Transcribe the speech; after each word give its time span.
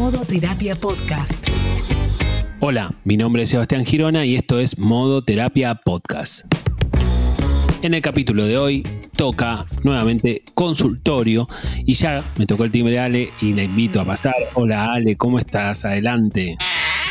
Modo 0.00 0.24
Terapia 0.24 0.74
Podcast. 0.76 1.46
Hola, 2.60 2.94
mi 3.04 3.18
nombre 3.18 3.42
es 3.42 3.50
Sebastián 3.50 3.84
Girona 3.84 4.24
y 4.24 4.34
esto 4.34 4.58
es 4.58 4.78
Modo 4.78 5.22
Terapia 5.22 5.74
Podcast. 5.74 6.46
En 7.82 7.92
el 7.92 8.00
capítulo 8.00 8.46
de 8.46 8.56
hoy 8.56 8.82
toca 9.14 9.66
nuevamente 9.84 10.42
consultorio 10.54 11.48
y 11.84 11.92
ya 11.92 12.24
me 12.38 12.46
tocó 12.46 12.64
el 12.64 12.70
timbre 12.70 12.98
Ale 12.98 13.28
y 13.42 13.52
la 13.52 13.62
invito 13.62 14.00
a 14.00 14.06
pasar. 14.06 14.36
Hola 14.54 14.94
Ale, 14.94 15.16
¿cómo 15.16 15.38
estás? 15.38 15.84
Adelante. 15.84 16.56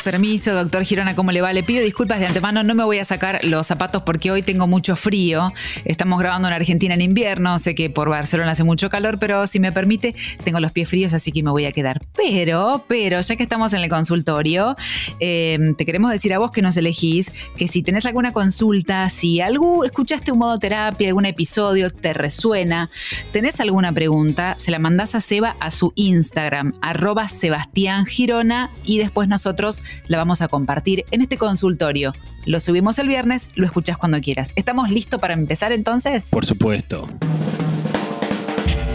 Permiso, 0.10 0.56
doctor 0.56 0.86
Girona, 0.86 1.16
¿cómo 1.16 1.32
le 1.32 1.40
va? 1.40 1.54
Le 1.54 1.62
pido 1.62 1.84
disculpas 1.84 2.20
de 2.20 2.26
antemano, 2.26 2.64
no 2.64 2.74
me 2.74 2.84
voy 2.84 2.98
a 2.98 3.06
sacar 3.06 3.46
los 3.46 3.68
zapatos 3.68 4.02
porque 4.02 4.32
hoy 4.32 4.42
tengo 4.42 4.66
mucho 4.66 4.96
frío. 4.96 5.54
Estamos 5.86 6.20
grabando 6.20 6.48
en 6.48 6.56
Argentina 6.56 6.96
en 6.96 7.02
invierno, 7.02 7.60
sé 7.60 7.76
que 7.76 7.92
por 7.92 8.10
Barcelona 8.10 8.54
hace 8.54 8.64
mucho 8.64 8.90
calor, 8.90 9.20
pero 9.20 9.46
si 9.46 9.60
me 9.60 9.72
permite, 9.72 10.16
tengo 10.44 10.60
los 10.60 10.72
pies 10.72 10.90
fríos, 10.90 11.14
así 11.14 11.32
que 11.32 11.44
me 11.44 11.52
voy 11.52 11.66
a 11.66 11.72
quedar. 11.72 12.00
Pero, 12.18 12.86
pero, 12.88 13.22
ya 13.22 13.36
que 13.36 13.44
estamos 13.44 13.72
en 13.74 13.82
el 13.82 13.90
consultorio, 13.90 14.76
em, 15.20 15.76
te 15.76 15.86
queremos 15.86 16.10
decir 16.10 16.34
a 16.34 16.40
vos 16.40 16.50
que 16.50 16.64
nos 16.64 16.76
elegís 16.76 17.32
que 17.56 17.68
si 17.68 17.84
tenés 17.84 18.08
alguna 18.08 18.34
consulta, 18.34 19.10
si 19.10 19.42
algo, 19.42 19.86
escuchaste 19.86 20.32
un 20.32 20.40
modo 20.40 20.58
terapia, 20.58 21.10
algún 21.10 21.28
episodio, 21.28 21.92
te 21.92 22.14
resuena, 22.14 22.90
tenés 23.32 23.60
alguna 23.60 23.94
pregunta, 23.94 24.56
se 24.58 24.72
la 24.72 24.80
mandás 24.80 25.14
a 25.14 25.22
Seba 25.22 25.56
a 25.60 25.70
su 25.70 25.94
Instagram, 25.94 26.74
arroba 26.82 27.30
Sebastián 27.30 28.08
Girona, 28.08 28.72
y 28.84 28.98
después 28.98 29.30
nosotros 29.30 29.84
la 30.08 30.18
vamos 30.18 30.42
a 30.42 30.48
compartir 30.48 31.06
en 31.12 31.22
este 31.22 31.38
consultorio. 31.38 32.14
Lo 32.46 32.60
subimos 32.60 33.00
el 33.00 33.08
viernes, 33.08 33.50
lo 33.56 33.66
escuchas 33.66 33.98
cuando 33.98 34.20
quieras. 34.22 34.52
¿Estamos 34.56 34.90
listos 34.90 35.20
para 35.20 35.34
empezar 35.34 35.72
entonces? 35.72 36.28
Por 36.30 36.46
supuesto. 36.46 37.08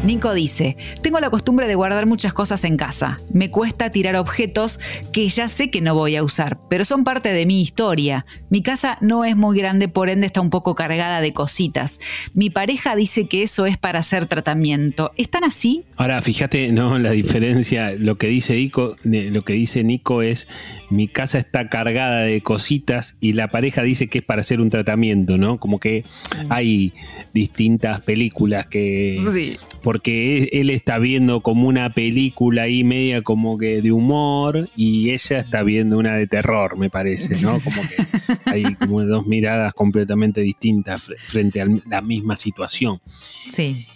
Nico 0.05 0.35
dice, 0.35 0.77
tengo 1.01 1.19
la 1.19 1.31
costumbre 1.31 1.67
de 1.67 1.77
guardar 1.77 2.05
muchas 2.05 2.35
cosas 2.35 2.63
en 2.65 2.77
casa. 2.77 3.17
Me 3.33 3.49
cuesta 3.49 3.89
tirar 3.89 4.17
objetos 4.17 4.79
que 5.15 5.27
ya 5.31 5.49
sé 5.49 5.71
que 5.71 5.81
no 5.81 5.95
voy 5.95 6.15
a 6.17 6.23
usar, 6.23 6.59
pero 6.69 6.85
son 6.85 7.05
parte 7.05 7.33
de 7.33 7.47
mi 7.47 7.63
historia. 7.63 8.27
Mi 8.51 8.63
casa 8.63 8.99
no 9.01 9.25
es 9.25 9.35
muy 9.35 9.57
grande, 9.57 9.89
por 9.89 10.11
ende 10.11 10.27
está 10.27 10.43
un 10.43 10.51
poco 10.51 10.75
cargada 10.75 11.23
de 11.23 11.33
cositas. 11.33 12.01
Mi 12.35 12.51
pareja 12.51 12.95
dice 12.97 13.29
que 13.29 13.43
eso 13.43 13.65
es 13.65 13.79
para 13.79 14.01
hacer 14.01 14.27
tratamiento. 14.27 15.11
¿Están 15.17 15.43
así? 15.43 15.85
Ahora, 15.97 16.21
fíjate, 16.21 16.71
no, 16.73 16.99
la 16.99 17.13
diferencia, 17.13 17.93
lo 17.93 18.19
que 18.19 18.27
dice 18.27 18.57
Nico, 18.57 18.97
lo 19.05 19.41
que 19.41 19.55
dice 19.55 19.85
Nico 19.85 20.21
es 20.21 20.49
mi 20.91 21.09
casa 21.09 21.39
está 21.39 21.71
cargada 21.71 22.21
de 22.21 22.43
cositas 22.43 23.17
y 23.21 23.33
la 23.33 23.49
pareja 23.49 23.83
dice 23.83 24.09
que 24.09 24.19
es 24.19 24.25
para 24.25 24.43
hacer 24.43 24.61
un 24.61 24.69
tratamiento, 24.69 25.39
¿no? 25.39 25.59
Como 25.59 25.81
que 25.81 26.05
hay 26.51 26.93
distintas 27.33 28.03
películas 28.03 28.67
que 28.67 29.19
Sí 29.33 29.57
porque 29.95 30.49
él 30.51 30.71
está 30.71 30.99
viendo 30.99 31.41
como 31.41 31.69
una 31.69 31.95
película 31.95 32.63
ahí 32.63 32.83
media 32.83 33.23
como 33.23 33.57
que 33.59 33.81
de 33.81 33.93
humor 33.93 34.69
y 34.75 35.11
ella 35.11 35.39
está 35.39 35.63
viendo 35.63 35.99
una 35.99 36.17
de 36.17 36.27
terror, 36.27 36.77
me 36.77 36.91
parece, 36.91 37.41
¿no? 37.41 37.61
Como 37.65 37.81
que 37.83 38.51
hay 38.51 38.75
como 38.75 39.05
dos 39.05 39.25
miradas 39.29 39.73
completamente 39.73 40.41
distintas 40.41 41.13
frente 41.29 41.61
a 41.61 41.67
la 41.87 42.03
misma 42.03 42.35
situación. 42.35 43.01
Sí. 43.49 43.87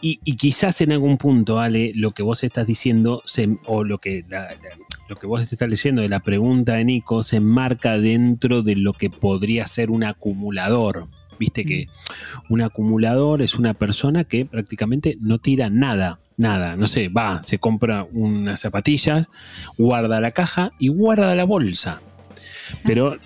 Y, 0.00 0.18
quizás 0.36 0.80
en 0.80 0.92
algún 0.92 1.18
punto, 1.18 1.58
Ale, 1.58 1.90
lo 1.96 2.12
que 2.12 2.22
vos 2.22 2.44
estás 2.44 2.64
diciendo, 2.64 3.24
o 3.66 3.82
lo 3.82 3.98
que, 3.98 4.24
lo 5.08 5.16
que 5.16 5.26
vos 5.26 5.40
estás 5.40 5.68
leyendo 5.68 6.02
de 6.02 6.08
la 6.08 6.20
pregunta 6.20 6.74
de 6.74 6.84
Nico, 6.84 7.24
se 7.24 7.38
enmarca 7.38 7.98
dentro 7.98 8.62
de 8.62 8.76
lo 8.76 8.92
que 8.92 9.10
podría 9.10 9.66
ser 9.66 9.90
un 9.90 10.04
acumulador. 10.04 11.08
Viste 11.38 11.64
que 11.64 11.86
mm. 11.86 12.52
un 12.52 12.62
acumulador 12.62 13.42
es 13.42 13.54
una 13.56 13.74
persona 13.74 14.24
que 14.24 14.44
prácticamente 14.44 15.16
no 15.20 15.38
tira 15.38 15.70
nada, 15.70 16.20
nada. 16.36 16.76
No 16.76 16.86
sé, 16.86 17.08
va, 17.08 17.42
se 17.42 17.58
compra 17.58 18.06
unas 18.12 18.60
zapatillas, 18.60 19.28
guarda 19.76 20.20
la 20.20 20.32
caja 20.32 20.72
y 20.78 20.88
guarda 20.88 21.34
la 21.34 21.44
bolsa. 21.44 22.00
Pero 22.84 23.18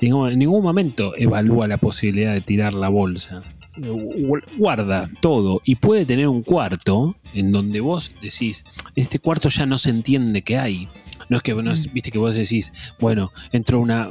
en 0.00 0.38
ningún 0.38 0.62
momento 0.62 1.14
evalúa 1.16 1.68
la 1.68 1.78
posibilidad 1.78 2.32
de 2.32 2.40
tirar 2.40 2.74
la 2.74 2.88
bolsa. 2.88 3.42
Guarda 4.56 5.10
todo 5.20 5.60
y 5.64 5.76
puede 5.76 6.06
tener 6.06 6.28
un 6.28 6.42
cuarto 6.42 7.16
en 7.34 7.52
donde 7.52 7.80
vos 7.80 8.12
decís, 8.22 8.64
este 8.94 9.18
cuarto 9.18 9.50
ya 9.50 9.66
no 9.66 9.76
se 9.76 9.90
entiende 9.90 10.42
qué 10.42 10.56
hay 10.56 10.88
no 11.28 11.36
es 11.36 11.42
que, 11.42 11.54
no 11.54 11.72
mm. 11.72 11.92
viste 11.92 12.10
que 12.10 12.18
vos 12.18 12.34
decís, 12.34 12.72
bueno, 13.00 13.32
entro 13.52 13.80
una, 13.80 14.10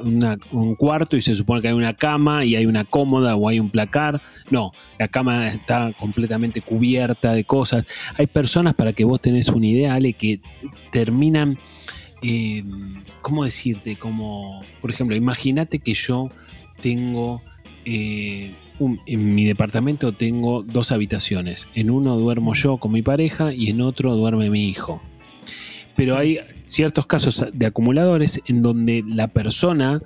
un 0.52 0.76
cuarto 0.76 1.18
y 1.18 1.22
se 1.22 1.36
supone 1.36 1.62
que 1.62 1.70
hay 1.70 1.74
una 1.74 1.94
cama 1.94 2.46
y 2.46 2.56
hay 2.56 2.66
una 2.66 2.84
cómoda 2.84 3.36
o 3.36 3.48
hay 3.48 3.60
un 3.60 3.70
placar. 3.70 4.22
No, 4.50 4.72
la 5.00 5.08
cama 5.08 5.48
está 5.48 5.94
completamente 5.94 6.62
cubierta 6.62 7.34
de 7.34 7.44
cosas. 7.44 7.86
Hay 8.18 8.28
personas 8.28 8.74
para 8.74 8.94
que 8.94 9.06
vos 9.06 9.22
tenés 9.22 9.50
una 9.50 9.68
idea, 9.68 9.96
Ale, 9.96 10.14
que 10.14 10.42
terminan, 10.92 11.58
eh, 12.22 12.64
¿cómo 13.22 13.46
decirte? 13.46 13.98
Como, 13.98 14.62
por 14.82 14.92
ejemplo, 14.92 15.16
imagínate 15.16 15.80
que 15.80 15.94
yo 15.94 16.30
tengo... 16.82 17.42
Eh, 17.86 18.56
en 19.06 19.36
mi 19.36 19.46
departamento 19.46 20.12
tengo 20.12 20.62
dos 20.62 20.92
habitaciones. 20.92 21.70
En 21.76 21.90
uno 21.90 22.18
duermo 22.18 22.54
yo 22.56 22.76
con 22.76 22.92
mi 22.92 23.02
pareja 23.02 23.54
y 23.54 23.70
en 23.70 23.80
otro 23.80 24.16
duerme 24.16 24.50
mi 24.50 24.68
hijo. 24.68 25.02
Pero 25.96 26.18
hay 26.18 26.40
ciertos 26.66 27.08
casos 27.08 27.46
de 27.54 27.66
acumuladores 27.66 28.42
en 28.48 28.62
donde 28.62 29.04
la 29.08 29.28
persona 29.28 30.02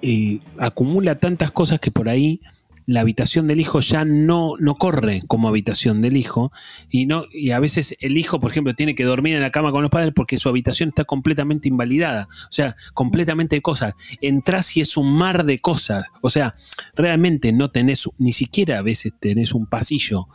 eh, 0.00 0.40
acumula 0.58 1.18
tantas 1.18 1.50
cosas 1.50 1.80
que 1.80 1.90
por 1.90 2.08
ahí 2.08 2.40
la 2.86 3.00
habitación 3.00 3.46
del 3.46 3.60
hijo 3.60 3.80
ya 3.80 4.04
no, 4.04 4.54
no 4.58 4.76
corre 4.76 5.22
como 5.26 5.48
habitación 5.48 6.00
del 6.00 6.16
hijo 6.16 6.52
y, 6.90 7.06
no, 7.06 7.26
y 7.32 7.50
a 7.50 7.60
veces 7.60 7.96
el 8.00 8.18
hijo, 8.18 8.40
por 8.40 8.50
ejemplo, 8.50 8.74
tiene 8.74 8.94
que 8.94 9.04
dormir 9.04 9.36
en 9.36 9.42
la 9.42 9.50
cama 9.50 9.70
con 9.70 9.82
los 9.82 9.90
padres 9.90 10.12
porque 10.14 10.38
su 10.38 10.48
habitación 10.48 10.90
está 10.90 11.04
completamente 11.04 11.68
invalidada, 11.68 12.28
o 12.30 12.52
sea, 12.52 12.76
completamente 12.94 13.56
de 13.56 13.62
cosas. 13.62 13.94
Entrás 14.20 14.76
y 14.76 14.80
es 14.80 14.96
un 14.96 15.12
mar 15.12 15.44
de 15.44 15.60
cosas, 15.60 16.10
o 16.20 16.30
sea, 16.30 16.56
realmente 16.94 17.52
no 17.52 17.70
tenés, 17.70 18.08
ni 18.18 18.32
siquiera 18.32 18.78
a 18.78 18.82
veces 18.82 19.12
tenés 19.18 19.54
un 19.54 19.66
pasillo. 19.66 20.28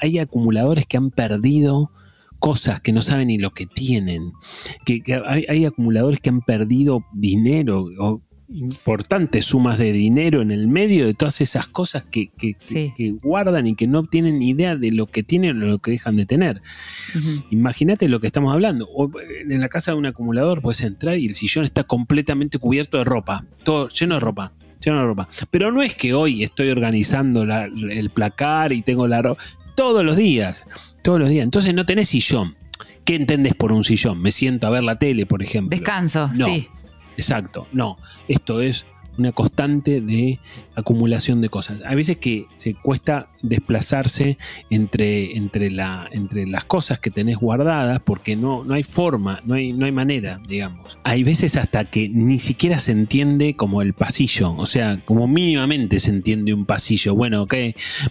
hay 0.00 0.18
acumuladores 0.18 0.86
que 0.86 0.96
han 0.96 1.10
perdido 1.10 1.92
cosas 2.42 2.80
que 2.80 2.92
no 2.92 3.02
saben 3.02 3.28
ni 3.28 3.38
lo 3.38 3.52
que 3.52 3.66
tienen, 3.66 4.32
que, 4.84 5.00
hay, 5.24 5.64
acumuladores 5.64 6.18
que 6.18 6.28
han 6.28 6.40
perdido 6.40 7.04
dinero 7.12 7.86
o 8.00 8.20
importantes 8.48 9.44
sumas 9.44 9.78
de 9.78 9.92
dinero 9.92 10.42
en 10.42 10.50
el 10.50 10.66
medio 10.66 11.06
de 11.06 11.14
todas 11.14 11.40
esas 11.40 11.68
cosas 11.68 12.04
que, 12.10 12.32
guardan 13.22 13.68
y 13.68 13.76
que 13.76 13.86
no 13.86 14.02
tienen 14.02 14.40
ni 14.40 14.50
idea 14.50 14.74
de 14.74 14.90
lo 14.90 15.06
que 15.06 15.22
tienen 15.22 15.62
o 15.62 15.66
lo 15.66 15.78
que 15.78 15.92
dejan 15.92 16.16
de 16.16 16.26
tener. 16.26 16.60
Imagínate 17.50 18.08
lo 18.08 18.18
que 18.18 18.26
estamos 18.26 18.52
hablando. 18.52 18.88
en 19.48 19.60
la 19.60 19.68
casa 19.68 19.92
de 19.92 19.98
un 19.98 20.06
acumulador 20.06 20.62
puedes 20.62 20.80
entrar 20.80 21.18
y 21.18 21.26
el 21.26 21.36
sillón 21.36 21.64
está 21.64 21.84
completamente 21.84 22.58
cubierto 22.58 22.98
de 22.98 23.04
ropa, 23.04 23.46
todo 23.62 23.88
lleno 23.88 24.16
de 24.16 24.20
ropa. 24.20 24.52
Lleno 24.84 24.98
de 24.98 25.06
ropa. 25.06 25.28
Pero 25.52 25.70
no 25.70 25.80
es 25.80 25.94
que 25.94 26.12
hoy 26.12 26.42
estoy 26.42 26.70
organizando 26.70 27.44
el 27.44 28.10
placar 28.10 28.72
y 28.72 28.82
tengo 28.82 29.06
la 29.06 29.22
ropa. 29.22 29.40
Todos 29.76 30.04
los 30.04 30.16
días 30.16 30.66
todos 31.02 31.18
los 31.20 31.28
días. 31.28 31.44
Entonces 31.44 31.74
no 31.74 31.84
tenés 31.84 32.08
sillón. 32.08 32.56
¿Qué 33.04 33.16
entendés 33.16 33.54
por 33.54 33.72
un 33.72 33.84
sillón? 33.84 34.20
Me 34.20 34.30
siento 34.30 34.66
a 34.66 34.70
ver 34.70 34.84
la 34.84 34.96
tele, 34.96 35.26
por 35.26 35.42
ejemplo. 35.42 35.76
Descanso, 35.76 36.30
no, 36.34 36.46
sí. 36.46 36.68
Exacto, 37.16 37.66
no. 37.72 37.98
Esto 38.28 38.60
es 38.60 38.86
una 39.18 39.32
constante 39.32 40.00
de 40.00 40.38
acumulación 40.74 41.40
de 41.40 41.48
cosas. 41.48 41.82
A 41.84 41.94
veces 41.94 42.16
que 42.18 42.46
se 42.54 42.74
cuesta 42.74 43.28
desplazarse 43.42 44.38
entre, 44.70 45.36
entre, 45.36 45.70
la, 45.70 46.08
entre 46.12 46.46
las 46.46 46.64
cosas 46.64 47.00
que 47.00 47.10
tenés 47.10 47.36
guardadas 47.36 48.00
porque 48.04 48.36
no, 48.36 48.64
no 48.64 48.74
hay 48.74 48.82
forma, 48.82 49.40
no 49.44 49.54
hay, 49.54 49.72
no 49.72 49.84
hay 49.84 49.92
manera, 49.92 50.40
digamos. 50.48 50.98
Hay 51.04 51.24
veces 51.24 51.56
hasta 51.56 51.84
que 51.84 52.08
ni 52.08 52.38
siquiera 52.38 52.78
se 52.78 52.92
entiende 52.92 53.54
como 53.56 53.82
el 53.82 53.94
pasillo, 53.94 54.54
o 54.54 54.66
sea, 54.66 55.04
como 55.04 55.26
mínimamente 55.26 55.98
se 55.98 56.10
entiende 56.10 56.54
un 56.54 56.64
pasillo. 56.64 57.14
Bueno, 57.14 57.42
ok, 57.42 57.54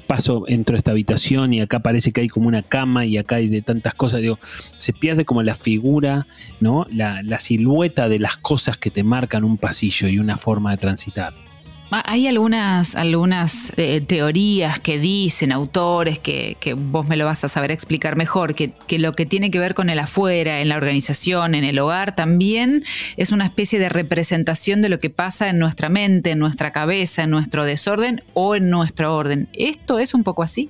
paso, 0.08 0.44
entro 0.48 0.76
a 0.76 0.78
esta 0.78 0.92
habitación 0.92 1.54
y 1.54 1.62
acá 1.62 1.80
parece 1.80 2.12
que 2.12 2.22
hay 2.22 2.28
como 2.28 2.48
una 2.48 2.64
cama 2.64 3.06
y 3.06 3.18
acá 3.18 3.38
hay 3.38 3.48
de 3.48 3.62
tantas 3.62 3.96
cosas. 3.96 4.22
Digo, 4.22 4.40
se 4.78 4.94
pierde 4.94 5.26
como 5.26 5.44
la 5.44 5.56
figura, 5.56 6.28
¿no? 6.60 6.86
La 6.90 7.40
silueta 7.40 8.10
de 8.10 8.20
las 8.20 8.38
cosas 8.38 8.78
que 8.78 8.92
te 8.92 9.04
marcan 9.04 9.44
un 9.44 9.58
pasillo 9.58 10.08
y 10.08 10.20
una 10.20 10.38
forma 10.38 10.72
de 10.72 10.78
transitar. 10.78 11.51
Ah, 11.94 12.04
hay 12.06 12.26
algunas, 12.26 12.96
algunas 12.96 13.74
eh, 13.76 14.00
teorías 14.00 14.80
que 14.80 14.98
dicen 14.98 15.52
autores 15.52 16.20
que, 16.20 16.56
vos 16.78 17.06
me 17.06 17.18
lo 17.18 17.26
vas 17.26 17.44
a 17.44 17.50
saber 17.50 17.70
explicar 17.70 18.16
mejor, 18.16 18.56
que, 18.56 18.72
que, 18.88 18.98
lo 18.98 19.12
que 19.12 19.26
tiene 19.26 19.52
que 19.52 19.60
ver 19.60 19.74
con 19.74 19.90
el 19.90 20.00
afuera, 20.00 20.62
en 20.62 20.70
la 20.70 20.78
organización, 20.78 21.54
en 21.54 21.66
el 21.66 21.78
hogar, 21.80 22.16
también 22.16 22.86
es 23.18 23.34
una 23.34 23.44
especie 23.44 23.78
de 23.78 23.90
representación 23.90 24.82
de 24.82 24.88
lo 24.88 25.00
que 25.00 25.10
pasa 25.10 25.50
en 25.50 25.60
nuestra 25.60 25.90
mente, 25.90 26.32
en 26.32 26.40
nuestra 26.40 26.72
cabeza, 26.72 27.24
en 27.24 27.30
nuestro 27.30 27.66
desorden 27.66 28.24
o 28.34 28.56
en 28.56 28.70
nuestro 28.70 29.14
orden. 29.14 29.50
¿Esto 29.52 30.00
es 30.00 30.14
un 30.14 30.24
poco 30.24 30.44
así? 30.44 30.70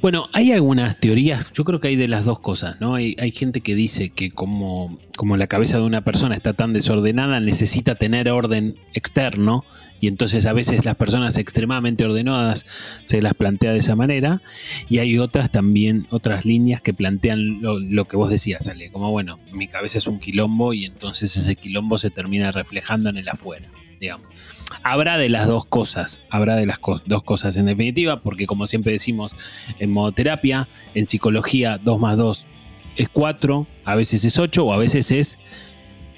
Bueno, 0.00 0.28
hay 0.32 0.52
algunas 0.52 0.98
teorías, 0.98 1.52
yo 1.52 1.64
creo 1.64 1.80
que 1.80 1.88
hay 1.88 1.96
de 1.96 2.08
las 2.08 2.24
dos 2.24 2.40
cosas, 2.40 2.80
¿no? 2.80 2.94
Hay, 2.94 3.16
hay, 3.18 3.32
gente 3.32 3.60
que 3.60 3.74
dice 3.74 4.10
que 4.10 4.30
como, 4.30 4.98
como 5.16 5.36
la 5.36 5.46
cabeza 5.46 5.78
de 5.78 5.84
una 5.84 6.02
persona 6.02 6.34
está 6.34 6.52
tan 6.52 6.72
desordenada, 6.72 7.40
necesita 7.40 7.94
tener 7.94 8.28
orden 8.30 8.76
externo, 8.94 9.64
y 10.00 10.08
entonces 10.08 10.46
a 10.46 10.52
veces 10.52 10.84
las 10.84 10.94
personas 10.96 11.36
extremadamente 11.36 12.04
ordenadas 12.04 12.64
se 13.04 13.20
las 13.20 13.34
plantea 13.34 13.72
de 13.72 13.78
esa 13.78 13.96
manera, 13.96 14.42
y 14.88 14.98
hay 14.98 15.18
otras 15.18 15.50
también, 15.50 16.06
otras 16.10 16.44
líneas 16.44 16.80
que 16.82 16.94
plantean 16.94 17.60
lo, 17.60 17.78
lo 17.78 18.06
que 18.06 18.16
vos 18.16 18.30
decías, 18.30 18.66
Ale, 18.68 18.90
como 18.90 19.10
bueno, 19.10 19.38
mi 19.52 19.68
cabeza 19.68 19.98
es 19.98 20.06
un 20.06 20.18
quilombo 20.18 20.72
y 20.72 20.86
entonces 20.86 21.36
ese 21.36 21.56
quilombo 21.56 21.98
se 21.98 22.10
termina 22.10 22.50
reflejando 22.50 23.10
en 23.10 23.18
el 23.18 23.28
afuera, 23.28 23.68
digamos. 24.00 24.26
Habrá 24.82 25.18
de 25.18 25.28
las 25.28 25.46
dos 25.46 25.66
cosas, 25.66 26.22
habrá 26.30 26.56
de 26.56 26.66
las 26.66 26.78
dos 27.04 27.22
cosas 27.22 27.56
en 27.56 27.66
definitiva, 27.66 28.22
porque 28.22 28.46
como 28.46 28.66
siempre 28.66 28.92
decimos 28.92 29.36
en 29.78 29.92
modoterapia, 29.92 30.68
en 30.94 31.06
psicología 31.06 31.78
2 31.78 32.00
más 32.00 32.16
2 32.16 32.46
es 32.96 33.08
4, 33.10 33.66
a 33.84 33.94
veces 33.94 34.24
es 34.24 34.38
8 34.38 34.64
o 34.64 34.72
a 34.72 34.78
veces 34.78 35.10
es 35.12 35.38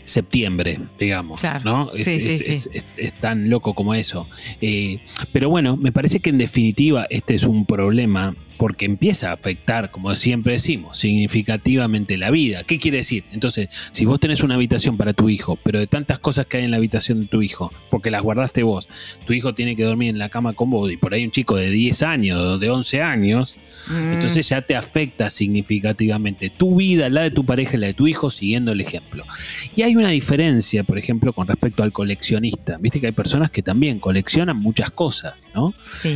septiembre, 0.04 0.80
digamos, 0.98 1.40
¿no? 1.64 1.92
es, 1.94 3.14
tan 3.20 3.50
loco 3.50 3.74
como 3.74 3.94
eso. 3.94 4.28
Eh, 4.60 5.00
pero 5.32 5.48
bueno, 5.48 5.76
me 5.76 5.92
parece 5.92 6.20
que 6.20 6.30
en 6.30 6.38
definitiva 6.38 7.06
este 7.10 7.34
es 7.34 7.44
un 7.44 7.66
problema 7.66 8.34
porque 8.62 8.84
empieza 8.84 9.30
a 9.30 9.32
afectar, 9.32 9.90
como 9.90 10.14
siempre 10.14 10.52
decimos, 10.52 10.96
significativamente 10.96 12.16
la 12.16 12.30
vida. 12.30 12.62
¿Qué 12.62 12.78
quiere 12.78 12.98
decir? 12.98 13.24
Entonces, 13.32 13.68
si 13.90 14.04
vos 14.04 14.20
tenés 14.20 14.44
una 14.44 14.54
habitación 14.54 14.96
para 14.96 15.14
tu 15.14 15.28
hijo, 15.28 15.58
pero 15.64 15.80
de 15.80 15.88
tantas 15.88 16.20
cosas 16.20 16.46
que 16.46 16.58
hay 16.58 16.64
en 16.66 16.70
la 16.70 16.76
habitación 16.76 17.22
de 17.22 17.26
tu 17.26 17.42
hijo, 17.42 17.72
porque 17.90 18.12
las 18.12 18.22
guardaste 18.22 18.62
vos, 18.62 18.88
tu 19.26 19.32
hijo 19.32 19.52
tiene 19.52 19.74
que 19.74 19.82
dormir 19.82 20.10
en 20.10 20.20
la 20.20 20.28
cama 20.28 20.52
con 20.52 20.70
vos 20.70 20.92
y 20.92 20.96
por 20.96 21.12
ahí 21.12 21.24
un 21.24 21.32
chico 21.32 21.56
de 21.56 21.70
10 21.70 22.04
años 22.04 22.38
o 22.38 22.58
de 22.58 22.70
11 22.70 23.02
años, 23.02 23.58
mm. 23.88 24.12
entonces 24.12 24.48
ya 24.48 24.62
te 24.62 24.76
afecta 24.76 25.28
significativamente 25.28 26.48
tu 26.48 26.76
vida, 26.76 27.08
la 27.08 27.22
de 27.22 27.32
tu 27.32 27.44
pareja 27.44 27.76
y 27.76 27.80
la 27.80 27.88
de 27.88 27.94
tu 27.94 28.06
hijo, 28.06 28.30
siguiendo 28.30 28.70
el 28.70 28.80
ejemplo. 28.80 29.24
Y 29.74 29.82
hay 29.82 29.96
una 29.96 30.10
diferencia, 30.10 30.84
por 30.84 30.98
ejemplo, 30.98 31.32
con 31.32 31.48
respecto 31.48 31.82
al 31.82 31.90
coleccionista. 31.90 32.78
Viste 32.78 33.00
que 33.00 33.06
hay 33.08 33.12
personas 33.12 33.50
que 33.50 33.64
también 33.64 33.98
coleccionan 33.98 34.56
muchas 34.56 34.92
cosas, 34.92 35.48
¿no? 35.52 35.74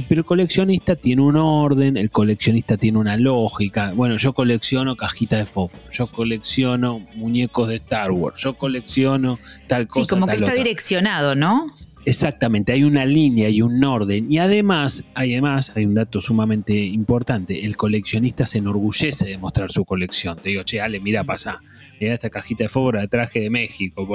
Pero 0.08 0.20
el 0.20 0.24
coleccionista 0.24 0.94
tiene 0.94 1.22
un 1.22 1.34
orden, 1.34 1.96
el 1.96 2.08
coleccionista 2.08 2.35
coleccionista 2.36 2.76
tiene 2.76 2.98
una 2.98 3.16
lógica. 3.16 3.92
Bueno, 3.94 4.18
yo 4.18 4.34
colecciono 4.34 4.94
cajitas 4.94 5.38
de 5.38 5.44
fósforo, 5.46 5.82
yo 5.90 6.06
colecciono 6.08 7.00
muñecos 7.14 7.68
de 7.68 7.76
Star 7.76 8.10
Wars, 8.10 8.38
yo 8.42 8.52
colecciono 8.52 9.38
tal 9.66 9.88
cosa. 9.88 10.04
Sí, 10.04 10.10
como 10.10 10.26
que 10.26 10.36
está 10.36 10.52
direccionado, 10.52 11.34
¿no? 11.34 11.66
Exactamente, 12.04 12.72
hay 12.72 12.84
una 12.84 13.06
línea 13.06 13.48
y 13.48 13.62
un 13.62 13.82
orden. 13.82 14.30
Y 14.30 14.38
además, 14.38 15.04
además, 15.14 15.72
hay 15.74 15.86
un 15.86 15.94
dato 15.94 16.20
sumamente 16.20 16.74
importante. 16.76 17.64
El 17.64 17.78
coleccionista 17.78 18.44
se 18.44 18.58
enorgullece 18.58 19.26
de 19.26 19.38
mostrar 19.38 19.72
su 19.72 19.84
colección. 19.86 20.36
Te 20.36 20.50
digo, 20.50 20.62
che, 20.62 20.80
Ale, 20.80 21.00
mira, 21.00 21.24
pasa. 21.24 21.62
Mira 21.98 22.12
esta 22.12 22.28
cajita 22.28 22.64
de 22.64 22.68
fósforo 22.68 23.00
de 23.00 23.08
traje 23.08 23.40
de 23.40 23.50
México. 23.50 24.06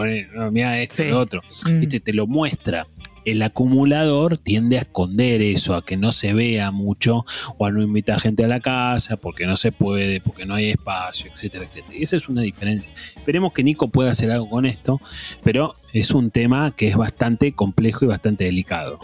mira 0.51 0.79
esto, 0.79 1.03
lo 1.06 1.19
otro. 1.19 1.41
Mm. 1.65 1.81
te 1.88 2.13
lo 2.13 2.27
muestra 2.27 2.88
el 3.25 3.41
acumulador 3.41 4.38
tiende 4.38 4.77
a 4.77 4.81
esconder 4.81 5.41
eso, 5.41 5.75
a 5.75 5.85
que 5.85 5.97
no 5.97 6.12
se 6.12 6.33
vea 6.33 6.71
mucho 6.71 7.25
o 7.57 7.65
a 7.65 7.71
no 7.71 7.81
invitar 7.81 8.19
gente 8.19 8.44
a 8.44 8.47
la 8.47 8.59
casa 8.59 9.18
porque 9.18 9.45
no 9.45 9.57
se 9.57 9.71
puede, 9.71 10.21
porque 10.21 10.45
no 10.45 10.56
hay 10.56 10.71
espacio, 10.71 11.31
etcétera, 11.31 11.65
etcétera. 11.65 11.97
Y 11.97 12.03
esa 12.03 12.18
es 12.18 12.29
una 12.29 12.41
diferencia. 12.41 12.91
Esperemos 13.15 13.53
que 13.53 13.63
Nico 13.63 13.89
pueda 13.89 14.12
hacer 14.12 14.31
algo 14.31 14.50
con 14.50 14.65
esto, 14.65 15.00
pero 15.44 15.75
es 15.94 16.12
un 16.12 16.31
tema 16.31 16.71
que 16.71 16.88
es 16.88 16.97
bastante 16.97 17.53
complejo 17.53 18.06
y 18.06 18.07
bastante 18.07 18.45
delicado. 18.45 19.00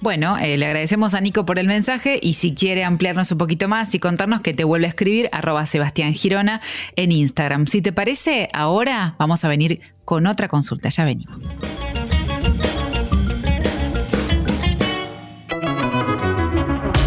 Bueno, 0.00 0.36
eh, 0.38 0.56
le 0.56 0.66
agradecemos 0.66 1.14
a 1.14 1.20
Nico 1.20 1.46
por 1.46 1.58
el 1.58 1.68
mensaje 1.68 2.18
y 2.20 2.34
si 2.34 2.54
quiere 2.54 2.84
ampliarnos 2.84 3.30
un 3.30 3.38
poquito 3.38 3.68
más 3.68 3.94
y 3.94 3.98
contarnos 3.98 4.40
que 4.40 4.52
te 4.52 4.64
vuelve 4.64 4.86
a 4.86 4.88
escribir 4.88 5.28
arroba 5.32 5.64
Sebastián 5.66 6.12
Girona 6.12 6.60
en 6.96 7.12
Instagram. 7.12 7.66
Si 7.66 7.82
te 7.82 7.92
parece, 7.92 8.48
ahora 8.52 9.14
vamos 9.18 9.44
a 9.44 9.48
venir 9.48 9.80
con 10.04 10.26
otra 10.26 10.48
consulta. 10.48 10.88
Ya 10.88 11.04
venimos. 11.04 11.50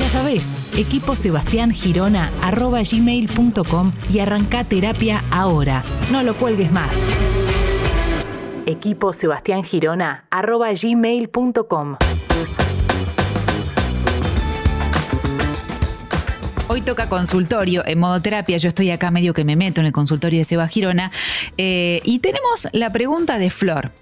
Ya 0.00 0.08
sabes, 0.08 0.56
equipo 0.74 1.14
y 4.10 4.20
arranca 4.20 4.64
terapia 4.64 5.22
ahora. 5.30 5.84
No 6.10 6.22
lo 6.22 6.34
cuelgues 6.36 6.72
más. 6.72 6.96
Equipo. 8.64 9.12
Hoy 16.68 16.80
toca 16.80 17.10
consultorio 17.10 17.84
en 17.84 17.98
modo 17.98 18.22
terapia. 18.22 18.56
Yo 18.56 18.68
estoy 18.68 18.90
acá 18.90 19.10
medio 19.10 19.34
que 19.34 19.44
me 19.44 19.54
meto 19.54 19.82
en 19.82 19.86
el 19.86 19.92
consultorio 19.92 20.38
de 20.38 20.46
Seba 20.46 20.66
Girona. 20.66 21.12
Eh, 21.58 22.00
y 22.04 22.20
tenemos 22.20 22.68
la 22.72 22.90
pregunta 22.90 23.38
de 23.38 23.50
Flor. 23.50 23.92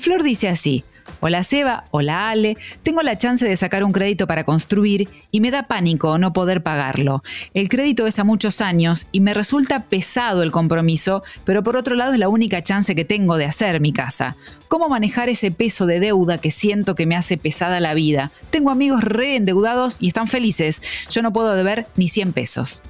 Flor 0.00 0.24
dice 0.24 0.48
así. 0.48 0.82
Hola 1.26 1.42
Seba, 1.42 1.84
hola 1.90 2.28
Ale, 2.28 2.58
tengo 2.82 3.00
la 3.00 3.16
chance 3.16 3.46
de 3.46 3.56
sacar 3.56 3.82
un 3.82 3.92
crédito 3.92 4.26
para 4.26 4.44
construir 4.44 5.08
y 5.30 5.40
me 5.40 5.50
da 5.50 5.62
pánico 5.62 6.18
no 6.18 6.34
poder 6.34 6.62
pagarlo. 6.62 7.22
El 7.54 7.70
crédito 7.70 8.06
es 8.06 8.18
a 8.18 8.24
muchos 8.24 8.60
años 8.60 9.06
y 9.10 9.20
me 9.20 9.32
resulta 9.32 9.84
pesado 9.84 10.42
el 10.42 10.50
compromiso, 10.50 11.22
pero 11.46 11.62
por 11.62 11.78
otro 11.78 11.94
lado 11.94 12.12
es 12.12 12.18
la 12.18 12.28
única 12.28 12.62
chance 12.62 12.94
que 12.94 13.06
tengo 13.06 13.38
de 13.38 13.46
hacer 13.46 13.80
mi 13.80 13.90
casa. 13.90 14.36
¿Cómo 14.68 14.90
manejar 14.90 15.30
ese 15.30 15.50
peso 15.50 15.86
de 15.86 15.98
deuda 15.98 16.36
que 16.36 16.50
siento 16.50 16.94
que 16.94 17.06
me 17.06 17.16
hace 17.16 17.38
pesada 17.38 17.80
la 17.80 17.94
vida? 17.94 18.30
Tengo 18.50 18.68
amigos 18.68 19.02
re 19.02 19.36
endeudados 19.36 19.96
y 20.00 20.08
están 20.08 20.28
felices. 20.28 20.82
Yo 21.08 21.22
no 21.22 21.32
puedo 21.32 21.54
deber 21.54 21.86
ni 21.96 22.08
100 22.08 22.34
pesos. 22.34 22.82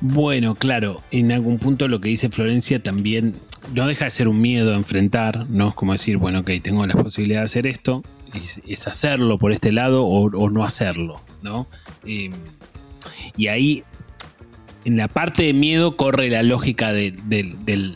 Bueno, 0.00 0.54
claro, 0.54 1.02
en 1.10 1.30
algún 1.30 1.58
punto 1.58 1.88
lo 1.88 2.00
que 2.00 2.08
dice 2.08 2.30
Florencia 2.30 2.82
también 2.82 3.34
no 3.74 3.86
deja 3.86 4.06
de 4.06 4.10
ser 4.10 4.28
un 4.28 4.40
miedo 4.40 4.72
a 4.72 4.76
enfrentar, 4.76 5.48
¿no? 5.48 5.70
Es 5.70 5.74
como 5.74 5.92
decir, 5.92 6.16
bueno, 6.16 6.40
ok, 6.40 6.50
tengo 6.62 6.86
la 6.86 6.94
posibilidad 6.94 7.40
de 7.40 7.44
hacer 7.44 7.66
esto, 7.66 8.02
es 8.66 8.86
hacerlo 8.86 9.38
por 9.38 9.52
este 9.52 9.72
lado 9.72 10.06
o, 10.06 10.50
no 10.50 10.64
hacerlo, 10.64 11.20
¿no? 11.42 11.66
y 13.36 13.46
ahí, 13.46 13.84
en 14.84 14.96
la 14.96 15.06
parte 15.06 15.44
de 15.44 15.52
miedo 15.52 15.96
corre 15.96 16.28
la 16.28 16.42
lógica, 16.42 16.92
de, 16.92 17.14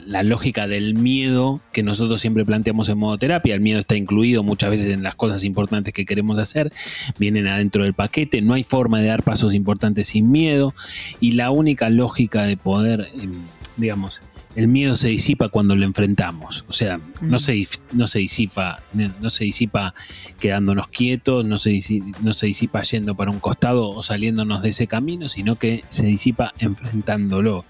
la 0.06 0.22
lógica 0.22 0.68
del 0.68 0.94
miedo 0.94 1.60
que 1.72 1.82
nosotros 1.82 2.20
siempre 2.20 2.44
planteamos 2.44 2.88
en 2.88 2.98
modo 2.98 3.18
terapia. 3.18 3.54
El 3.54 3.60
miedo 3.60 3.80
está 3.80 3.96
incluido 3.96 4.42
muchas 4.44 4.70
veces 4.70 4.88
en 4.88 5.02
las 5.02 5.16
cosas 5.16 5.42
importantes 5.44 5.92
que 5.92 6.04
queremos 6.04 6.38
hacer, 6.38 6.72
vienen 7.18 7.48
adentro 7.48 7.82
del 7.82 7.94
paquete, 7.94 8.40
no 8.40 8.54
hay 8.54 8.62
forma 8.62 9.00
de 9.00 9.08
dar 9.08 9.22
pasos 9.22 9.54
importantes 9.54 10.08
sin 10.08 10.30
miedo, 10.30 10.74
y 11.20 11.32
la 11.32 11.50
única 11.50 11.90
lógica 11.90 12.44
de 12.44 12.56
poder, 12.56 13.08
em, 13.20 13.32
digamos, 13.76 14.20
el 14.56 14.68
miedo 14.68 14.96
se 14.96 15.08
disipa 15.08 15.50
cuando 15.50 15.76
lo 15.76 15.84
enfrentamos. 15.84 16.64
O 16.66 16.72
sea, 16.72 16.98
no, 17.20 17.38
se, 17.38 17.62
no, 17.92 18.06
se 18.06 18.18
disipa, 18.20 18.80
no 19.20 19.30
se 19.30 19.44
disipa 19.44 19.94
quedándonos 20.40 20.88
quietos, 20.88 21.44
no 21.44 21.58
se, 21.58 21.78
no 22.22 22.32
se 22.32 22.46
disipa 22.46 22.80
yendo 22.82 23.14
para 23.14 23.30
un 23.30 23.38
costado 23.38 23.90
o 23.90 24.02
saliéndonos 24.02 24.62
de 24.62 24.70
ese 24.70 24.86
camino, 24.86 25.28
sino 25.28 25.56
que 25.56 25.84
se 25.88 26.06
disipa 26.06 26.54
enfrentándolo. 26.58 27.66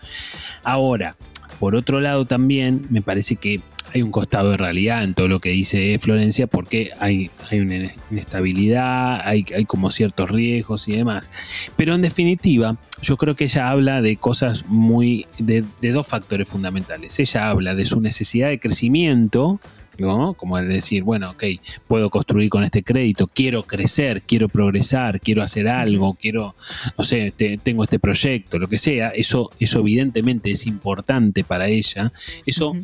Ahora, 0.63 1.17
por 1.59 1.75
otro 1.75 2.01
lado 2.01 2.25
también 2.25 2.87
me 2.89 3.03
parece 3.03 3.35
que 3.35 3.61
hay 3.97 4.03
un 4.03 4.11
costado 4.11 4.51
de 4.51 4.59
realidad 4.59 5.03
en 5.03 5.15
todo 5.15 5.27
lo 5.27 5.41
que 5.41 5.49
dice 5.49 5.99
Florencia 5.99 6.47
porque 6.47 6.91
hay, 6.99 7.31
hay 7.51 7.61
una 7.61 7.91
inestabilidad, 8.11 9.23
hay, 9.25 9.47
hay 9.55 9.65
como 9.65 9.91
ciertos 9.91 10.31
riesgos 10.31 10.87
y 10.89 10.97
demás. 10.97 11.31
Pero 11.77 11.95
en 11.95 12.03
definitiva, 12.03 12.77
yo 13.01 13.17
creo 13.17 13.35
que 13.35 13.45
ella 13.45 13.71
habla 13.71 14.03
de 14.03 14.17
cosas 14.17 14.67
muy, 14.67 15.27
de, 15.39 15.65
de 15.81 15.93
dos 15.93 16.07
factores 16.07 16.49
fundamentales. 16.49 17.19
Ella 17.19 17.49
habla 17.49 17.75
de 17.75 17.87
su 17.87 18.01
necesidad 18.03 18.49
de 18.49 18.61
crecimiento, 18.61 19.61
¿no? 19.99 20.35
Como 20.35 20.59
el 20.59 20.69
decir, 20.69 21.03
bueno, 21.03 21.31
ok, 21.31 21.45
puedo 21.87 22.11
construir 22.11 22.49
con 22.51 22.65
este 22.65 22.83
crédito, 22.83 23.27
quiero 23.27 23.63
crecer, 23.63 24.23
quiero 24.23 24.49
progresar, 24.49 25.21
quiero 25.21 25.43
hacer 25.43 25.69
algo, 25.69 26.17
quiero, 26.21 26.55
no 26.97 27.05
sé, 27.05 27.33
tengo 27.63 27.85
este 27.85 27.99
proyecto, 27.99 28.59
lo 28.59 28.69
que 28.69 28.79
sea, 28.79 29.11
eso, 29.11 29.51
eso 29.59 29.81
evidentemente 29.81 30.51
es 30.51 30.67
importante 30.67 31.45
para 31.45 31.69
ella, 31.69 32.13
eso 32.45 32.75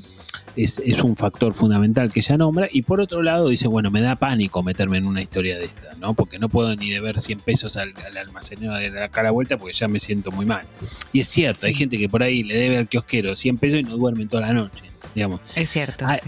es, 0.56 1.02
un 1.02 1.16
factor 1.16 1.54
fundamental 1.54 2.12
que 2.12 2.20
ella 2.20 2.36
nombra, 2.36 2.68
y 2.70 2.82
por 2.82 3.00
otro 3.00 3.22
lado 3.22 3.48
dice, 3.48 3.68
bueno, 3.68 3.90
me 3.90 4.00
da 4.00 4.16
pánico 4.16 4.62
meterme 4.62 4.98
en 4.98 5.06
una 5.06 5.22
historia 5.22 5.58
de 5.58 5.64
esta, 5.64 5.94
¿no? 5.98 6.14
Porque 6.14 6.38
no 6.38 6.48
puedo 6.48 6.74
ni 6.76 6.90
deber 6.90 7.20
100 7.20 7.40
pesos 7.40 7.76
al, 7.76 7.92
almacenero 8.16 8.74
de 8.74 8.90
la 8.90 9.08
cara 9.08 9.30
vuelta 9.30 9.56
porque 9.56 9.72
ya 9.72 9.88
me 9.88 9.98
siento 9.98 10.30
muy 10.30 10.46
mal. 10.46 10.64
Y 11.12 11.20
es 11.20 11.28
cierto, 11.28 11.66
hay 11.66 11.74
gente 11.74 11.98
que 11.98 12.08
por 12.08 12.22
ahí 12.22 12.42
le 12.42 12.56
debe 12.56 12.78
al 12.78 12.88
kiosquero 12.88 13.34
100 13.34 13.58
pesos 13.58 13.80
y 13.80 13.82
no 13.82 13.96
duermen 13.96 14.28
toda 14.28 14.46
la 14.46 14.52
noche, 14.52 14.84
digamos. 15.14 15.40
Es 15.54 15.70
cierto. 15.70 16.06
Hay, 16.06 16.20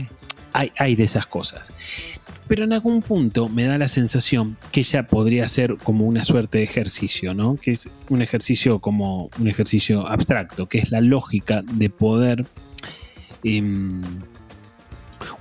hay, 0.54 0.94
de 0.94 1.04
esas 1.04 1.26
cosas. 1.26 1.72
Pero 2.46 2.64
en 2.64 2.72
algún 2.72 3.02
punto 3.02 3.48
me 3.48 3.64
da 3.64 3.76
la 3.78 3.88
sensación 3.88 4.56
que 4.70 4.82
ya 4.82 5.04
podría 5.04 5.48
ser 5.48 5.76
como 5.82 6.06
una 6.06 6.22
suerte 6.22 6.58
de 6.58 6.64
ejercicio, 6.64 7.34
¿no? 7.34 7.56
Que 7.56 7.72
es 7.72 7.88
un 8.08 8.22
ejercicio 8.22 8.78
como 8.78 9.30
un 9.38 9.48
ejercicio 9.48 10.06
abstracto, 10.06 10.68
que 10.68 10.78
es 10.78 10.90
la 10.90 11.00
lógica 11.00 11.62
de 11.62 11.90
poder 11.90 12.46
em, 13.42 14.02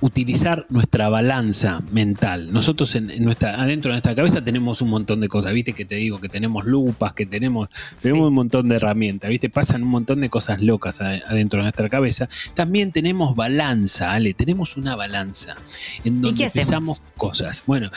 utilizar 0.00 0.66
nuestra 0.68 1.08
balanza 1.08 1.82
mental. 1.90 2.52
Nosotros 2.52 2.94
en, 2.94 3.10
en 3.10 3.24
nuestra, 3.24 3.60
adentro 3.60 3.90
de 3.90 3.94
nuestra 3.94 4.14
cabeza 4.14 4.42
tenemos 4.42 4.82
un 4.82 4.90
montón 4.90 5.20
de 5.20 5.28
cosas, 5.28 5.52
viste 5.52 5.72
que 5.72 5.84
te 5.84 5.96
digo 5.96 6.20
que 6.20 6.28
tenemos 6.28 6.64
lupas, 6.64 7.12
que 7.12 7.26
tenemos, 7.26 7.68
tenemos 8.00 8.28
un 8.28 8.34
montón 8.34 8.68
de 8.68 8.76
herramientas, 8.76 9.30
viste, 9.30 9.48
pasan 9.48 9.82
un 9.82 9.88
montón 9.88 10.20
de 10.20 10.28
cosas 10.28 10.60
locas 10.62 11.00
adentro 11.00 11.58
de 11.58 11.64
nuestra 11.64 11.88
cabeza. 11.88 12.28
También 12.54 12.92
tenemos 12.92 13.34
balanza, 13.34 14.12
Ale, 14.12 14.34
tenemos 14.34 14.76
una 14.76 14.96
balanza 14.96 15.56
en 16.04 16.22
donde 16.22 16.48
pesamos 16.50 17.00
cosas. 17.16 17.62
Bueno, 17.66 17.90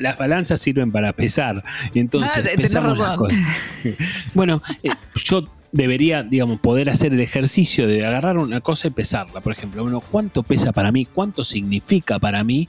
las 0.00 0.18
balanzas 0.18 0.60
sirven 0.60 0.92
para 0.92 1.12
pesar, 1.12 1.62
y 1.94 2.00
entonces 2.00 2.44
ah, 2.44 2.56
pesamos 2.56 2.98
las 2.98 3.16
cosas. 3.16 3.38
bueno, 4.34 4.62
eh, 4.82 4.90
yo 5.14 5.44
debería, 5.76 6.22
digamos, 6.22 6.58
poder 6.60 6.88
hacer 6.88 7.12
el 7.12 7.20
ejercicio 7.20 7.86
de 7.86 8.06
agarrar 8.06 8.38
una 8.38 8.62
cosa 8.62 8.88
y 8.88 8.90
pesarla. 8.90 9.40
Por 9.42 9.52
ejemplo, 9.52 9.82
bueno, 9.82 10.00
¿cuánto 10.00 10.42
pesa 10.42 10.72
para 10.72 10.90
mí? 10.90 11.04
¿Cuánto 11.04 11.44
significa 11.44 12.18
para 12.18 12.42
mí 12.44 12.68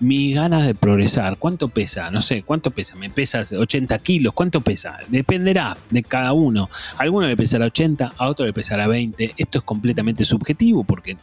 mi 0.00 0.34
ganas 0.34 0.66
de 0.66 0.74
progresar? 0.74 1.38
¿Cuánto 1.38 1.68
pesa? 1.68 2.10
No 2.10 2.20
sé, 2.20 2.42
¿cuánto 2.42 2.70
pesa? 2.70 2.94
¿Me 2.94 3.08
pesa 3.08 3.42
80 3.56 3.98
kilos? 4.00 4.34
¿Cuánto 4.34 4.60
pesa? 4.60 4.98
Dependerá 5.08 5.78
de 5.88 6.02
cada 6.02 6.34
uno. 6.34 6.68
Alguno 6.98 7.26
le 7.26 7.36
pesará 7.36 7.66
80, 7.66 8.12
a 8.18 8.28
otro 8.28 8.44
le 8.44 8.52
pesará 8.52 8.86
20. 8.86 9.34
Esto 9.38 9.58
es 9.58 9.64
completamente 9.64 10.26
subjetivo 10.26 10.84
porque 10.84 11.16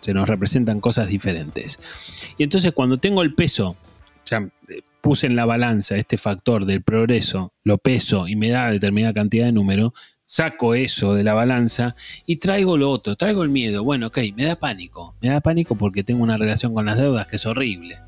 se 0.00 0.12
nos 0.12 0.28
representan 0.28 0.80
cosas 0.80 1.08
diferentes. 1.08 1.78
Y 2.36 2.42
entonces 2.42 2.72
cuando 2.72 2.98
tengo 2.98 3.22
el 3.22 3.34
peso, 3.34 3.76
ya 4.26 4.46
puse 5.00 5.26
en 5.26 5.36
la 5.36 5.46
balanza 5.46 5.96
este 5.96 6.18
factor 6.18 6.66
del 6.66 6.82
progreso, 6.82 7.52
lo 7.64 7.78
peso 7.78 8.28
y 8.28 8.36
me 8.36 8.50
da 8.50 8.70
determinada 8.70 9.14
cantidad 9.14 9.46
de 9.46 9.52
número, 9.52 9.94
saco 10.26 10.74
eso 10.74 11.14
de 11.14 11.22
la 11.22 11.34
balanza 11.34 11.94
y 12.26 12.36
traigo 12.36 12.76
lo 12.76 12.90
otro, 12.90 13.16
traigo 13.16 13.42
el 13.42 13.48
miedo. 13.48 13.84
Bueno, 13.84 14.08
ok, 14.08 14.18
me 14.36 14.44
da 14.44 14.56
pánico, 14.56 15.14
me 15.22 15.30
da 15.30 15.40
pánico 15.40 15.76
porque 15.76 16.04
tengo 16.04 16.22
una 16.22 16.36
relación 16.36 16.74
con 16.74 16.84
las 16.84 16.98
deudas 16.98 17.28
que 17.28 17.36
es 17.36 17.46
horrible. 17.46 18.00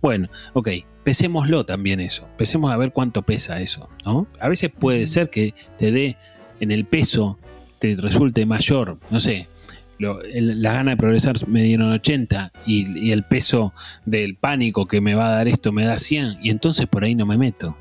Bueno, 0.00 0.28
ok, 0.52 0.68
pesémoslo 1.02 1.66
también 1.66 2.00
eso, 2.00 2.28
pesemos 2.38 2.72
a 2.72 2.76
ver 2.76 2.92
cuánto 2.92 3.22
pesa 3.22 3.60
eso, 3.60 3.88
¿no? 4.04 4.26
A 4.40 4.48
veces 4.48 4.70
puede 4.70 5.06
ser 5.06 5.30
que 5.30 5.54
te 5.76 5.90
dé 5.90 6.16
en 6.60 6.70
el 6.70 6.84
peso, 6.84 7.38
te 7.78 7.96
resulte 7.96 8.46
mayor, 8.46 8.98
no 9.10 9.18
sé, 9.20 9.48
la 9.98 10.72
gana 10.72 10.92
de 10.92 10.96
progresar 10.96 11.36
me 11.48 11.62
dieron 11.62 11.90
80 11.92 12.52
y, 12.66 12.98
y, 12.98 13.12
el 13.12 13.22
peso 13.22 13.72
del 14.04 14.34
pánico 14.34 14.86
que 14.86 15.00
me 15.00 15.14
va 15.14 15.28
a 15.28 15.36
dar 15.36 15.48
esto 15.48 15.72
me 15.72 15.84
da 15.84 15.98
100 15.98 16.38
y 16.42 16.50
entonces 16.50 16.86
por 16.86 17.04
ahí 17.04 17.14
no 17.14 17.26
me 17.26 17.38
meto 17.38 17.76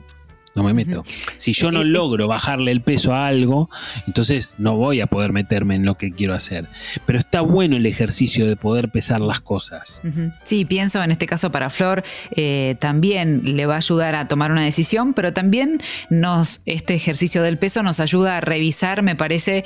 no 0.56 0.64
me 0.64 0.74
meto. 0.74 1.04
Si 1.36 1.54
yo 1.54 1.72
no 1.72 1.80
eh, 1.80 1.84
eh, 1.84 1.86
logro 1.86 2.28
bajarle 2.28 2.72
el 2.72 2.82
peso 2.82 3.14
a 3.14 3.28
algo, 3.28 3.70
entonces 4.08 4.54
no 4.58 4.76
voy 4.76 5.02
a 5.02 5.08
poder 5.08 5.32
meterme 5.34 5.76
en 5.76 5.86
lo 5.86 5.96
que 5.96 6.12
quiero 6.12 6.34
hacer. 6.34 6.68
Pero 7.06 7.20
está 7.20 7.42
bueno 7.42 7.78
el 7.78 7.86
ejercicio 7.86 8.46
de 8.46 8.56
poder 8.56 8.90
pesar 8.90 9.20
las 9.20 9.40
cosas. 9.40 10.02
Sí, 10.44 10.66
pienso 10.66 11.02
en 11.04 11.12
este 11.12 11.26
caso 11.26 11.52
para 11.52 11.70
Flor, 11.70 12.04
eh, 12.32 12.76
también 12.80 13.56
le 13.56 13.66
va 13.66 13.76
a 13.76 13.78
ayudar 13.78 14.16
a 14.16 14.28
tomar 14.28 14.52
una 14.52 14.64
decisión, 14.64 15.14
pero 15.14 15.34
también 15.34 15.82
nos, 16.10 16.62
este 16.66 16.94
ejercicio 16.94 17.42
del 17.44 17.58
peso 17.58 17.84
nos 17.84 18.00
ayuda 18.00 18.38
a 18.38 18.42
revisar, 18.42 19.02
me 19.02 19.16
parece, 19.16 19.66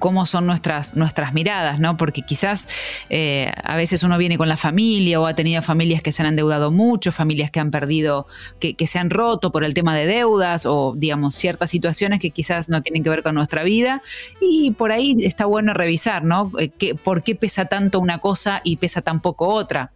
cómo 0.00 0.26
son 0.26 0.46
nuestras, 0.46 0.96
nuestras 0.96 1.32
miradas, 1.32 1.78
¿no? 1.78 1.96
Porque 1.96 2.22
quizás 2.22 2.66
eh, 3.10 3.52
a 3.62 3.76
veces 3.76 4.02
uno 4.02 4.18
viene 4.18 4.38
con 4.38 4.48
la 4.48 4.56
familia 4.56 5.20
o 5.20 5.26
ha 5.26 5.34
tenido 5.34 5.62
familias 5.62 6.02
que 6.02 6.10
se 6.10 6.22
han 6.22 6.28
endeudado 6.28 6.72
mucho, 6.72 7.12
familias 7.12 7.50
que 7.50 7.60
han 7.60 7.70
perdido, 7.70 8.26
que, 8.58 8.74
se 8.86 8.98
han 8.98 9.10
roto 9.10 9.52
por 9.52 9.59
el 9.64 9.74
tema 9.74 9.96
de 9.96 10.06
deudas 10.06 10.66
o, 10.66 10.94
digamos, 10.96 11.34
ciertas 11.34 11.70
situaciones 11.70 12.20
que 12.20 12.30
quizás 12.30 12.68
no 12.68 12.82
tienen 12.82 13.02
que 13.02 13.10
ver 13.10 13.22
con 13.22 13.34
nuestra 13.34 13.62
vida. 13.62 14.02
Y 14.40 14.72
por 14.72 14.92
ahí 14.92 15.16
está 15.20 15.46
bueno 15.46 15.74
revisar, 15.74 16.24
¿no? 16.24 16.52
Eh, 16.58 16.94
¿Por 16.94 17.22
qué 17.22 17.34
pesa 17.34 17.66
tanto 17.66 18.00
una 18.00 18.18
cosa 18.18 18.60
y 18.64 18.76
pesa 18.76 19.02
tan 19.02 19.20
poco 19.20 19.48
otra? 19.48 19.92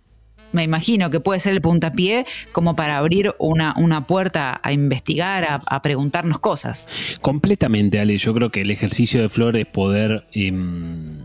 me 0.55 0.63
imagino 0.63 1.11
que 1.11 1.19
puede 1.19 1.41
ser 1.41 1.53
el 1.53 1.61
puntapié 1.61 2.27
como 2.53 2.77
para 2.77 2.97
abrir 2.99 3.35
una, 3.39 3.75
una 3.77 4.07
puerta 4.07 4.61
a 4.63 4.73
investigar, 4.73 5.61
a, 5.67 5.83
preguntarnos 5.83 6.39
cosas. 6.39 7.19
Completamente, 7.21 7.99
Ale. 7.99 8.17
Yo 8.19 8.33
creo 8.33 8.51
que 8.51 8.61
el 8.61 8.71
ejercicio 8.71 9.21
de 9.21 9.29
Flor 9.29 9.57
es 9.57 9.67
poder 9.67 10.25
em, 10.33 11.19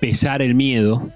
pesar 0.00 0.42
el 0.42 0.54
miedo 0.54 1.10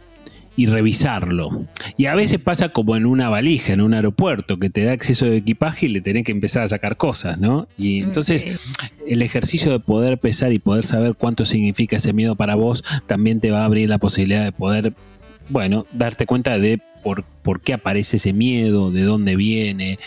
y 0.56 0.66
revisarlo. 0.66 1.66
Y 1.96 2.06
a 2.06 2.14
veces 2.14 2.38
pasa 2.38 2.68
como 2.70 2.96
en 2.96 3.06
una 3.06 3.28
valija, 3.28 3.72
en 3.72 3.80
un 3.80 3.94
aeropuerto, 3.94 4.58
que 4.58 4.70
te 4.70 4.84
da 4.84 4.92
acceso 4.92 5.26
de 5.26 5.38
equipaje 5.38 5.86
y 5.86 5.88
le 5.88 6.00
tenés 6.00 6.24
que 6.24 6.32
empezar 6.32 6.62
a 6.62 6.68
sacar 6.68 6.96
cosas, 6.96 7.38
¿no? 7.38 7.66
Y 7.76 8.00
entonces 8.00 8.72
el 9.06 9.22
ejercicio 9.22 9.72
de 9.72 9.80
poder 9.80 10.18
pesar 10.18 10.52
y 10.52 10.58
poder 10.58 10.84
saber 10.84 11.14
cuánto 11.14 11.44
significa 11.44 11.96
ese 11.96 12.12
miedo 12.12 12.36
para 12.36 12.54
vos 12.54 12.84
también 13.06 13.40
te 13.40 13.50
va 13.50 13.62
a 13.62 13.64
abrir 13.64 13.88
la 13.90 13.98
posibilidad 13.98 14.44
de 14.44 14.52
poder, 14.52 14.94
bueno, 15.48 15.86
darte 15.92 16.26
cuenta 16.26 16.58
de 16.58 16.80
por, 17.42 17.60
qué 17.60 17.74
aparece 17.74 18.16
ese 18.16 18.32
miedo, 18.32 18.90
de 18.90 19.02
dónde 19.02 19.36
viene, 19.36 19.98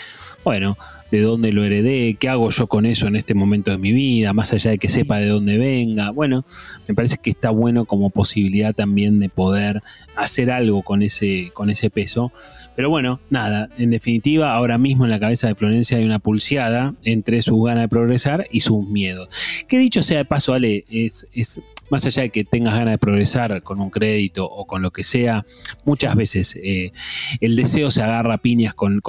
bueno, 0.48 0.78
de 1.12 1.20
dónde 1.20 1.52
lo 1.52 1.66
heredé, 1.66 2.14
qué 2.14 2.30
hago 2.30 2.50
yo 2.52 2.68
con 2.68 2.86
eso 2.86 3.06
en 3.08 3.18
este 3.18 3.34
momento 3.34 3.70
de 3.70 3.78
mi 3.78 3.92
vida, 3.92 4.32
más 4.32 4.54
allá 4.54 4.72
de 4.72 4.78
que 4.78 4.88
sepa 4.88 5.18
de 5.18 5.28
dónde 5.28 5.58
venga. 5.58 6.12
Bueno, 6.12 6.46
me 6.88 6.96
parece 6.96 7.18
que 7.18 7.32
está 7.32 7.50
bueno 7.50 7.84
como 7.84 8.12
posibilidad 8.12 8.74
también 8.74 9.20
de 9.20 9.28
poder 9.28 9.84
hacer 10.16 10.50
algo 10.50 10.84
con 10.84 11.02
ese, 11.02 11.52
con 11.54 11.70
ese 11.70 11.90
peso. 11.90 12.32
Pero 12.78 12.90
bueno, 12.90 13.20
nada, 13.30 13.68
en 13.78 13.92
definitiva, 13.92 14.54
ahora 14.54 14.78
mismo 14.78 15.04
en 15.04 15.12
la 15.12 15.20
cabeza 15.20 15.48
de 15.48 15.56
Florencia 15.56 15.98
hay 15.98 16.06
una 16.06 16.20
pulseada 16.20 16.96
entre 17.04 17.42
su 17.42 17.62
gana 17.62 17.82
de 17.82 17.90
progresar 17.90 18.48
y 18.50 18.62
sus 18.62 18.88
miedos. 18.88 19.28
Que 19.68 19.78
dicho 19.78 20.02
sea 20.02 20.20
de 20.20 20.26
paso, 20.26 20.54
Ale, 20.54 20.86
es, 20.90 21.28
es 21.34 21.60
más 21.90 22.06
allá 22.06 22.24
de 22.24 22.30
que 22.30 22.44
tengas 22.44 22.74
ganas 22.74 22.94
de 22.94 22.98
progresar 22.98 23.62
con 23.64 23.80
un 23.80 23.90
crédito 23.90 24.46
o 24.46 24.66
con 24.66 24.82
lo 24.82 24.92
que 24.92 25.04
sea, 25.04 25.46
muchas 25.86 26.16
veces 26.16 26.58
eh, 26.62 26.92
el 27.42 27.56
deseo 27.56 27.92
se 27.92 28.02
agarra 28.02 28.38
piñas 28.38 28.74
con, 28.74 29.02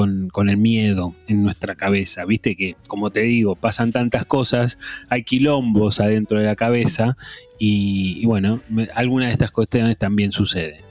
el 0.49 0.56
miedo 0.56 1.14
en 1.26 1.42
nuestra 1.42 1.75
cabeza. 1.75 2.25
Viste 2.25 2.56
que, 2.56 2.76
como 2.87 3.11
te 3.11 3.20
digo, 3.20 3.56
pasan 3.56 3.92
tantas 3.92 4.25
cosas, 4.25 4.78
hay 5.08 5.23
quilombos 5.23 6.00
adentro 6.00 6.38
de 6.38 6.47
la 6.47 6.56
cabeza 6.56 7.16
y, 7.58 8.18
y 8.20 8.26
bueno, 8.26 8.62
alguna 8.94 9.26
de 9.26 9.32
estas 9.32 9.50
cuestiones 9.50 9.99
también 9.99 10.32
suceden. 10.32 10.88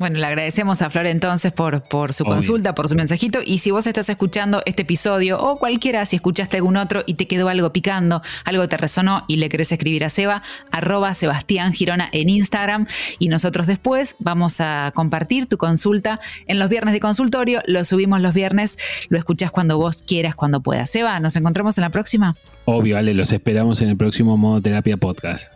Bueno, 0.00 0.18
le 0.18 0.24
agradecemos 0.24 0.80
a 0.80 0.88
Flor 0.88 1.04
entonces 1.04 1.52
por, 1.52 1.82
por 1.82 2.14
su 2.14 2.24
consulta, 2.24 2.74
por 2.74 2.88
su 2.88 2.94
mensajito. 2.94 3.40
Y 3.44 3.58
si 3.58 3.70
vos 3.70 3.86
estás 3.86 4.08
escuchando 4.08 4.62
este 4.64 4.80
episodio 4.80 5.38
o 5.38 5.58
cualquiera, 5.58 6.06
si 6.06 6.16
escuchaste 6.16 6.56
algún 6.56 6.78
otro 6.78 7.02
y 7.04 7.14
te 7.14 7.26
quedó 7.26 7.50
algo 7.50 7.70
picando, 7.70 8.22
algo 8.46 8.66
te 8.66 8.78
resonó 8.78 9.24
y 9.28 9.36
le 9.36 9.50
querés 9.50 9.72
escribir 9.72 10.02
a 10.06 10.08
Seba, 10.08 10.42
arroba 10.70 11.12
Sebastián 11.12 11.74
Girona 11.74 12.08
en 12.12 12.30
Instagram. 12.30 12.86
Y 13.18 13.28
nosotros 13.28 13.66
después 13.66 14.16
vamos 14.20 14.62
a 14.62 14.90
compartir 14.94 15.46
tu 15.48 15.58
consulta 15.58 16.18
en 16.46 16.58
los 16.58 16.70
viernes 16.70 16.94
de 16.94 17.00
consultorio. 17.00 17.60
Lo 17.66 17.84
subimos 17.84 18.22
los 18.22 18.32
viernes, 18.32 18.78
lo 19.10 19.18
escuchás 19.18 19.50
cuando 19.50 19.76
vos 19.76 20.02
quieras, 20.02 20.34
cuando 20.34 20.62
puedas. 20.62 20.88
Seba, 20.88 21.20
¿nos 21.20 21.36
encontramos 21.36 21.76
en 21.76 21.82
la 21.82 21.90
próxima? 21.90 22.36
Obvio, 22.64 22.96
Ale, 22.96 23.12
los 23.12 23.32
esperamos 23.32 23.82
en 23.82 23.90
el 23.90 23.98
próximo 23.98 24.38
Modo 24.38 24.62
Terapia 24.62 24.96
Podcast. 24.96 25.52